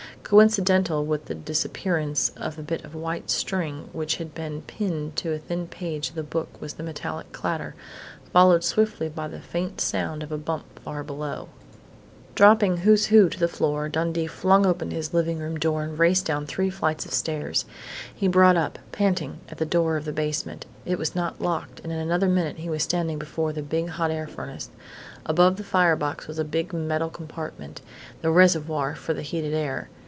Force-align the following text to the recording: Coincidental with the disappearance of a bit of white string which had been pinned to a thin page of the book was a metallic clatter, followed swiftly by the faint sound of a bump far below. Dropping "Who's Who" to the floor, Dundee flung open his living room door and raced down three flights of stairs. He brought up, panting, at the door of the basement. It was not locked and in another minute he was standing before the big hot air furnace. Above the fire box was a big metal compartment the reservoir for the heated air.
Coincidental 0.23 1.03
with 1.05 1.25
the 1.25 1.35
disappearance 1.35 2.29
of 2.37 2.57
a 2.57 2.63
bit 2.63 2.85
of 2.85 2.95
white 2.95 3.29
string 3.29 3.89
which 3.91 4.15
had 4.15 4.33
been 4.33 4.61
pinned 4.61 5.17
to 5.17 5.33
a 5.33 5.37
thin 5.37 5.67
page 5.67 6.07
of 6.07 6.15
the 6.15 6.23
book 6.23 6.49
was 6.61 6.73
a 6.79 6.83
metallic 6.83 7.29
clatter, 7.33 7.75
followed 8.31 8.63
swiftly 8.63 9.09
by 9.09 9.27
the 9.27 9.41
faint 9.41 9.81
sound 9.81 10.23
of 10.23 10.31
a 10.31 10.37
bump 10.37 10.79
far 10.85 11.03
below. 11.03 11.49
Dropping 12.33 12.77
"Who's 12.77 13.07
Who" 13.07 13.27
to 13.27 13.37
the 13.37 13.49
floor, 13.49 13.89
Dundee 13.89 14.25
flung 14.25 14.65
open 14.65 14.91
his 14.91 15.13
living 15.13 15.37
room 15.37 15.59
door 15.59 15.83
and 15.83 15.99
raced 15.99 16.27
down 16.27 16.45
three 16.45 16.69
flights 16.69 17.05
of 17.05 17.11
stairs. 17.13 17.65
He 18.15 18.29
brought 18.29 18.55
up, 18.55 18.79
panting, 18.93 19.41
at 19.49 19.57
the 19.57 19.65
door 19.65 19.97
of 19.97 20.05
the 20.05 20.13
basement. 20.13 20.65
It 20.85 20.97
was 20.97 21.13
not 21.13 21.41
locked 21.41 21.81
and 21.81 21.91
in 21.91 21.99
another 21.99 22.29
minute 22.29 22.59
he 22.59 22.69
was 22.69 22.83
standing 22.83 23.19
before 23.19 23.51
the 23.51 23.61
big 23.61 23.89
hot 23.89 24.11
air 24.11 24.27
furnace. 24.27 24.69
Above 25.25 25.57
the 25.57 25.63
fire 25.65 25.97
box 25.97 26.27
was 26.29 26.39
a 26.39 26.45
big 26.45 26.71
metal 26.71 27.09
compartment 27.09 27.81
the 28.21 28.31
reservoir 28.31 28.95
for 28.95 29.13
the 29.13 29.23
heated 29.23 29.53
air. 29.53 29.89